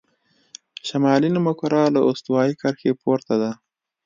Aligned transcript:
شمالي 0.87 1.29
نیمهکره 1.35 1.81
له 1.95 2.01
استوایي 2.09 2.53
کرښې 2.61 2.91
پورته 3.01 3.35
ده. 3.41 3.51